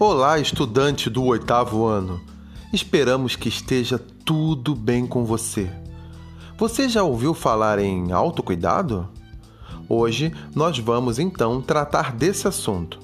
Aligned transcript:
Olá, 0.00 0.38
estudante 0.38 1.10
do 1.10 1.24
oitavo 1.24 1.84
ano. 1.84 2.20
Esperamos 2.72 3.34
que 3.34 3.48
esteja 3.48 3.98
tudo 4.24 4.72
bem 4.76 5.04
com 5.04 5.24
você. 5.24 5.68
Você 6.56 6.88
já 6.88 7.02
ouviu 7.02 7.34
falar 7.34 7.80
em 7.80 8.12
autocuidado? 8.12 9.08
Hoje 9.88 10.32
nós 10.54 10.78
vamos 10.78 11.18
então 11.18 11.60
tratar 11.60 12.12
desse 12.12 12.46
assunto. 12.46 13.00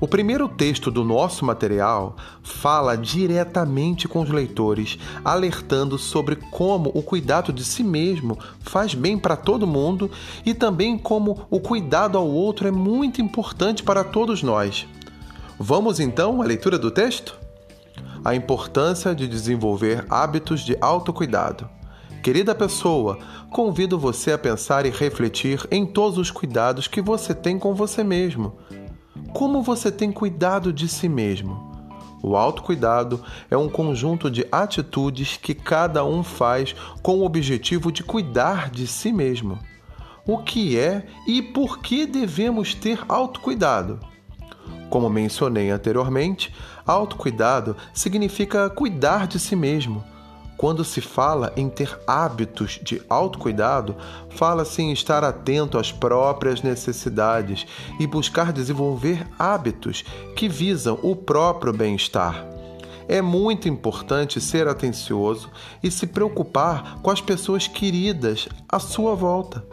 O 0.00 0.06
primeiro 0.06 0.46
texto 0.46 0.92
do 0.92 1.02
nosso 1.02 1.44
material 1.44 2.14
fala 2.40 2.96
diretamente 2.96 4.06
com 4.06 4.20
os 4.20 4.30
leitores, 4.30 5.00
alertando 5.24 5.98
sobre 5.98 6.36
como 6.36 6.92
o 6.94 7.02
cuidado 7.02 7.52
de 7.52 7.64
si 7.64 7.82
mesmo 7.82 8.38
faz 8.60 8.94
bem 8.94 9.18
para 9.18 9.34
todo 9.34 9.66
mundo 9.66 10.08
e 10.46 10.54
também 10.54 10.96
como 10.96 11.48
o 11.50 11.58
cuidado 11.58 12.16
ao 12.16 12.28
outro 12.28 12.68
é 12.68 12.70
muito 12.70 13.20
importante 13.20 13.82
para 13.82 14.04
todos 14.04 14.40
nós. 14.40 14.86
Vamos 15.64 16.00
então 16.00 16.42
à 16.42 16.44
leitura 16.44 16.76
do 16.76 16.90
texto? 16.90 17.38
A 18.24 18.34
importância 18.34 19.14
de 19.14 19.28
desenvolver 19.28 20.04
hábitos 20.10 20.62
de 20.62 20.76
autocuidado. 20.80 21.70
Querida 22.20 22.52
pessoa, 22.52 23.16
convido 23.48 23.96
você 23.96 24.32
a 24.32 24.38
pensar 24.38 24.86
e 24.86 24.90
refletir 24.90 25.64
em 25.70 25.86
todos 25.86 26.18
os 26.18 26.32
cuidados 26.32 26.88
que 26.88 27.00
você 27.00 27.32
tem 27.32 27.60
com 27.60 27.76
você 27.76 28.02
mesmo. 28.02 28.54
Como 29.32 29.62
você 29.62 29.92
tem 29.92 30.10
cuidado 30.10 30.72
de 30.72 30.88
si 30.88 31.08
mesmo? 31.08 31.70
O 32.20 32.36
autocuidado 32.36 33.22
é 33.48 33.56
um 33.56 33.68
conjunto 33.68 34.28
de 34.28 34.44
atitudes 34.50 35.36
que 35.36 35.54
cada 35.54 36.04
um 36.04 36.24
faz 36.24 36.74
com 37.04 37.20
o 37.20 37.24
objetivo 37.24 37.92
de 37.92 38.02
cuidar 38.02 38.68
de 38.68 38.84
si 38.84 39.12
mesmo. 39.12 39.60
O 40.26 40.38
que 40.38 40.76
é 40.76 41.06
e 41.24 41.40
por 41.40 41.78
que 41.78 42.04
devemos 42.04 42.74
ter 42.74 42.98
autocuidado? 43.08 44.10
Como 44.92 45.08
mencionei 45.08 45.70
anteriormente, 45.70 46.54
autocuidado 46.86 47.74
significa 47.94 48.68
cuidar 48.68 49.26
de 49.26 49.40
si 49.40 49.56
mesmo. 49.56 50.04
Quando 50.54 50.84
se 50.84 51.00
fala 51.00 51.50
em 51.56 51.70
ter 51.70 51.98
hábitos 52.06 52.78
de 52.82 53.00
autocuidado, 53.08 53.96
fala-se 54.28 54.82
em 54.82 54.92
estar 54.92 55.24
atento 55.24 55.78
às 55.78 55.90
próprias 55.90 56.60
necessidades 56.60 57.66
e 57.98 58.06
buscar 58.06 58.52
desenvolver 58.52 59.26
hábitos 59.38 60.04
que 60.36 60.46
visam 60.46 60.98
o 61.02 61.16
próprio 61.16 61.72
bem-estar. 61.72 62.46
É 63.08 63.22
muito 63.22 63.70
importante 63.70 64.42
ser 64.42 64.68
atencioso 64.68 65.50
e 65.82 65.90
se 65.90 66.06
preocupar 66.06 67.00
com 67.00 67.10
as 67.10 67.22
pessoas 67.22 67.66
queridas 67.66 68.46
à 68.68 68.78
sua 68.78 69.14
volta 69.14 69.64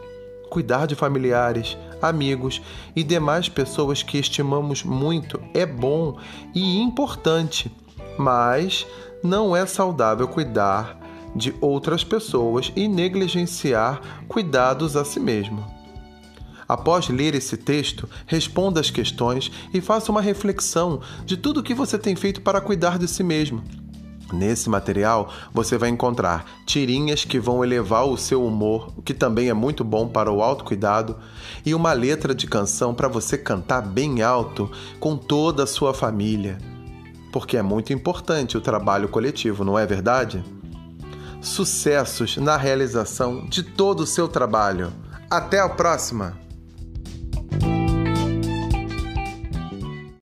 cuidar 0.50 0.86
de 0.86 0.94
familiares, 0.94 1.78
amigos 2.02 2.60
e 2.94 3.02
demais 3.02 3.48
pessoas 3.48 4.02
que 4.02 4.18
estimamos 4.18 4.82
muito 4.82 5.40
é 5.54 5.64
bom 5.64 6.18
e 6.54 6.80
importante, 6.80 7.72
mas 8.18 8.86
não 9.22 9.54
é 9.56 9.64
saudável 9.64 10.28
cuidar 10.28 10.98
de 11.34 11.54
outras 11.60 12.02
pessoas 12.02 12.72
e 12.74 12.88
negligenciar 12.88 14.24
cuidados 14.26 14.96
a 14.96 15.04
si 15.04 15.20
mesmo. 15.20 15.64
Após 16.68 17.08
ler 17.08 17.34
esse 17.34 17.56
texto, 17.56 18.08
responda 18.26 18.80
as 18.80 18.90
questões 18.90 19.50
e 19.72 19.80
faça 19.80 20.10
uma 20.10 20.20
reflexão 20.20 21.00
de 21.24 21.36
tudo 21.36 21.60
o 21.60 21.62
que 21.62 21.74
você 21.74 21.98
tem 21.98 22.14
feito 22.14 22.40
para 22.40 22.60
cuidar 22.60 22.98
de 22.98 23.08
si 23.08 23.22
mesmo. 23.22 23.62
Nesse 24.32 24.68
material 24.70 25.32
você 25.52 25.76
vai 25.76 25.88
encontrar 25.88 26.44
tirinhas 26.64 27.24
que 27.24 27.40
vão 27.40 27.64
elevar 27.64 28.06
o 28.06 28.16
seu 28.16 28.44
humor, 28.44 28.92
o 28.96 29.02
que 29.02 29.12
também 29.12 29.48
é 29.48 29.54
muito 29.54 29.82
bom 29.82 30.08
para 30.08 30.30
o 30.30 30.42
autocuidado, 30.42 31.16
e 31.64 31.74
uma 31.74 31.92
letra 31.92 32.34
de 32.34 32.46
canção 32.46 32.94
para 32.94 33.08
você 33.08 33.36
cantar 33.36 33.82
bem 33.82 34.22
alto 34.22 34.70
com 34.98 35.16
toda 35.16 35.64
a 35.64 35.66
sua 35.66 35.92
família. 35.92 36.58
Porque 37.32 37.56
é 37.56 37.62
muito 37.62 37.92
importante 37.92 38.56
o 38.56 38.60
trabalho 38.60 39.08
coletivo, 39.08 39.64
não 39.64 39.78
é 39.78 39.86
verdade? 39.86 40.42
Sucessos 41.40 42.36
na 42.36 42.56
realização 42.56 43.46
de 43.46 43.62
todo 43.62 44.00
o 44.00 44.06
seu 44.06 44.28
trabalho. 44.28 44.92
Até 45.30 45.60
a 45.60 45.68
próxima! 45.68 46.49